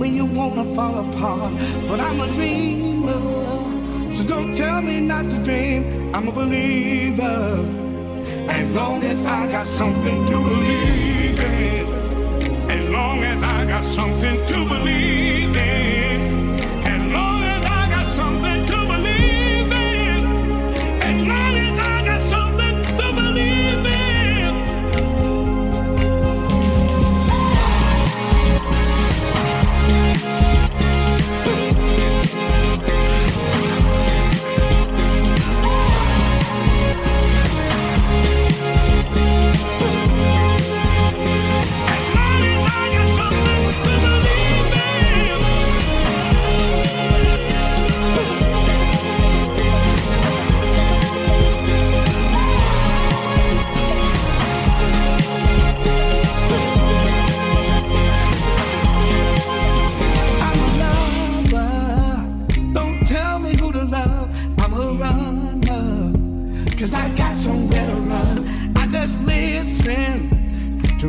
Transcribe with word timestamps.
when 0.00 0.14
you 0.14 0.24
wanna 0.24 0.74
fall 0.74 0.98
apart. 1.06 1.52
But 1.86 2.00
I'm 2.00 2.20
a 2.20 2.28
dreamer, 2.34 3.20
So 4.12 4.24
don't 4.24 4.56
tell 4.56 4.80
me 4.80 5.00
not 5.00 5.28
to 5.30 5.38
dream. 5.44 6.14
I'm 6.14 6.26
a 6.28 6.32
believer. 6.32 7.64
As 8.48 8.74
long 8.74 9.02
as 9.04 9.24
I 9.26 9.46
got 9.52 9.66
something 9.66 10.24
to 10.26 10.36
believe 10.48 11.40
in. 11.40 11.86
As 12.70 12.88
long 12.88 13.22
as 13.22 13.42
I 13.42 13.66
got 13.66 13.84
something 13.84 14.38
to 14.46 14.58
believe 14.68 15.56
in. 15.56 15.99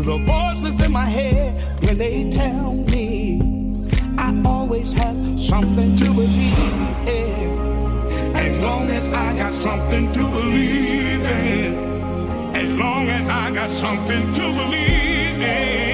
The 0.03 0.17
voices 0.17 0.81
in 0.81 0.91
my 0.91 1.05
head 1.05 1.53
when 1.84 1.98
they 1.98 2.29
tell 2.31 2.74
me 2.74 3.88
I 4.17 4.41
always 4.46 4.93
have 4.93 5.15
something 5.39 5.96
to 5.98 6.05
believe 6.05 7.08
in. 7.08 8.36
As 8.36 8.60
long 8.60 8.89
as 8.89 9.13
I 9.13 9.38
got 9.38 9.53
something 9.53 10.12
to 10.13 10.20
believe 10.20 11.24
in. 11.24 12.55
As 12.55 12.75
long 12.75 13.10
as 13.10 13.29
I 13.29 13.51
got 13.51 13.70
something 13.70 14.34
to 14.34 14.41
believe 14.41 15.41
in. 15.41 15.90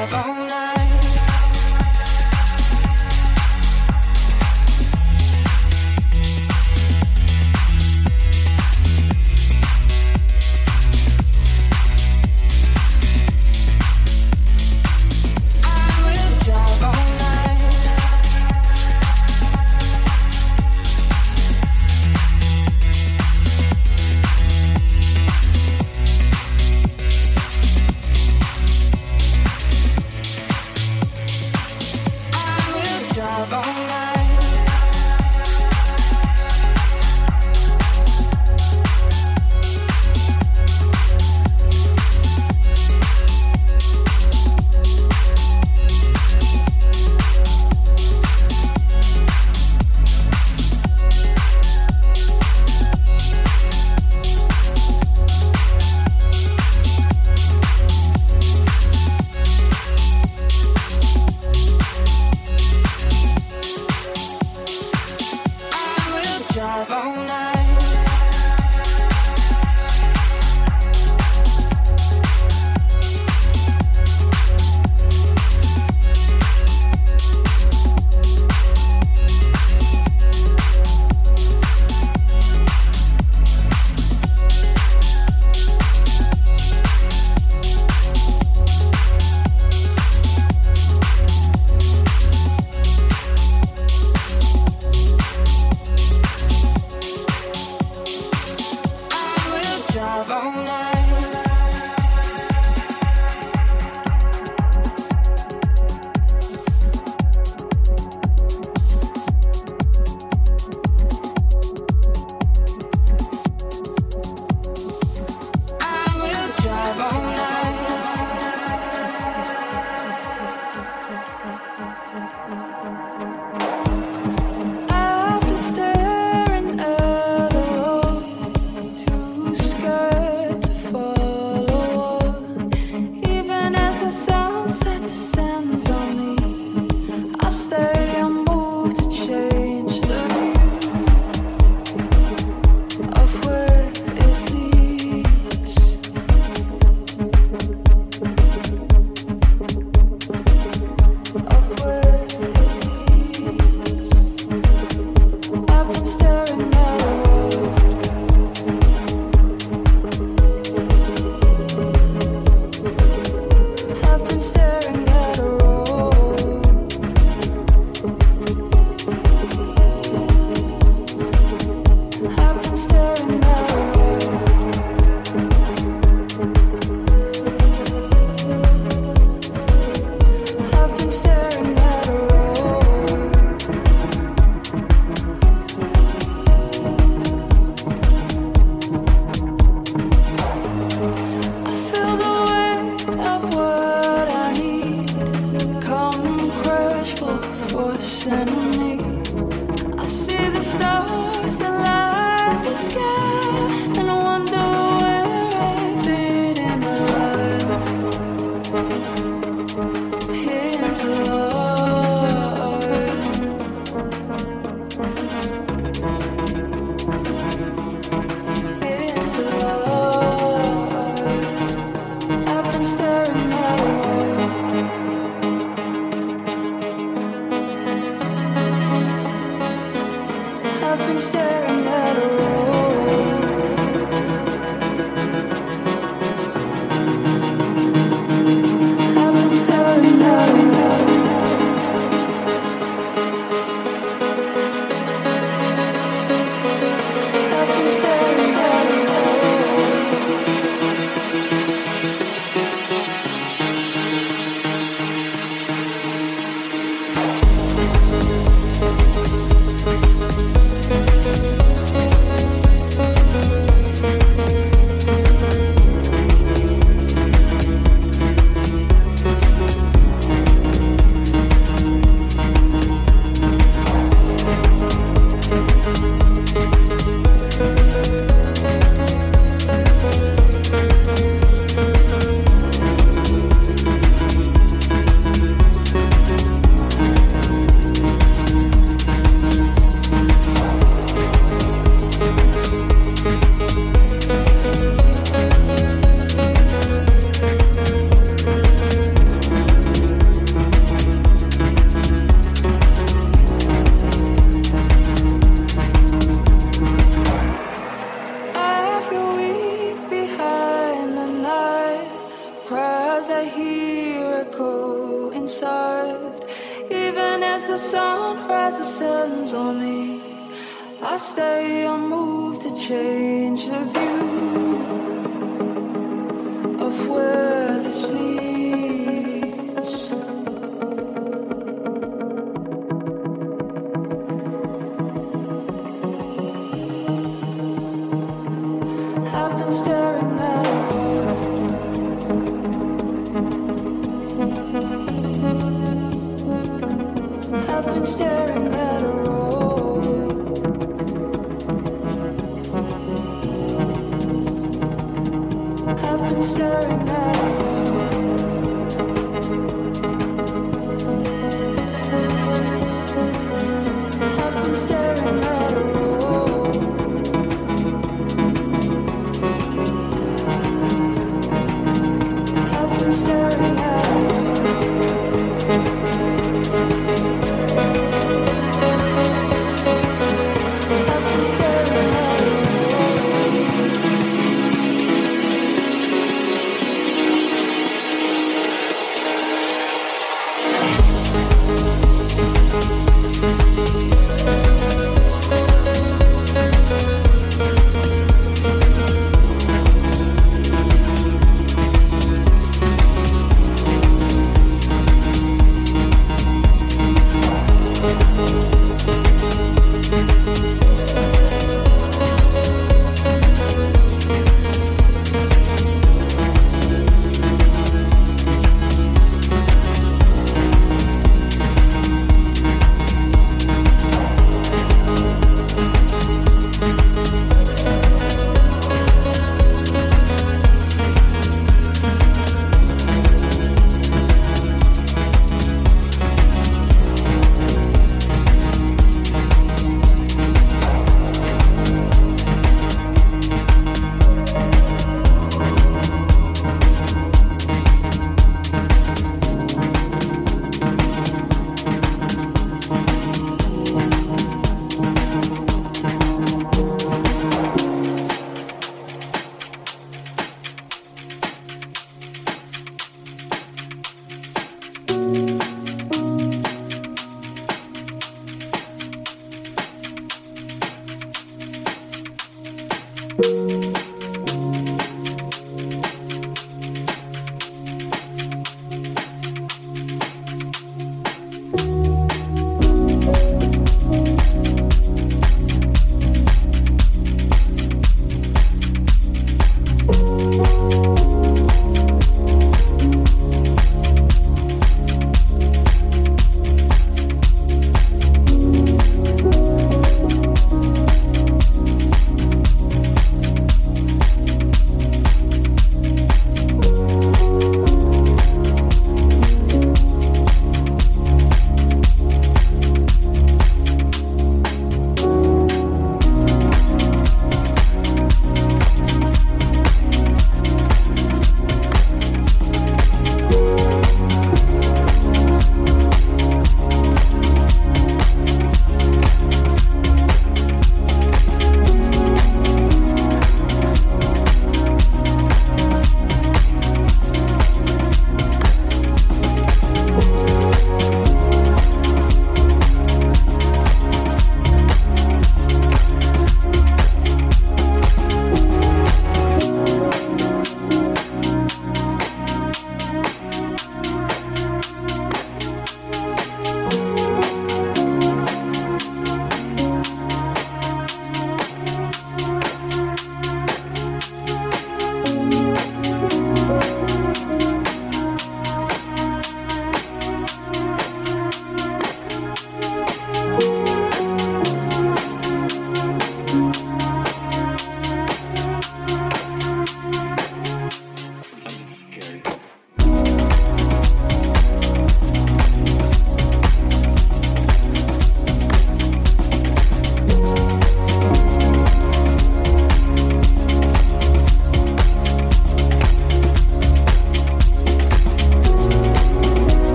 I've 0.00 0.14
owned 0.14 0.67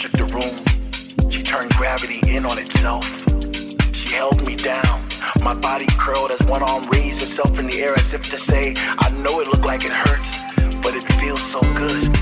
shook 0.00 0.12
the 0.12 0.24
room. 0.24 1.30
She 1.30 1.42
turned 1.42 1.70
gravity 1.74 2.20
in 2.34 2.46
on 2.46 2.58
itself. 2.58 3.04
She 3.94 4.14
held 4.14 4.46
me 4.46 4.56
down. 4.56 5.06
My 5.42 5.52
body 5.52 5.86
curled 5.98 6.30
as 6.30 6.40
one 6.46 6.62
arm 6.62 6.88
raised 6.88 7.22
itself 7.22 7.58
in 7.58 7.66
the 7.66 7.82
air 7.82 7.94
as 7.98 8.12
if 8.14 8.22
to 8.30 8.40
say, 8.40 8.72
I 8.78 9.10
know 9.10 9.40
it 9.40 9.48
looked 9.48 9.66
like 9.66 9.84
it 9.84 9.92
hurts, 9.92 10.80
but 10.82 10.94
it 10.94 11.04
feels 11.20 11.42
so 11.52 11.60
good. 11.74 12.19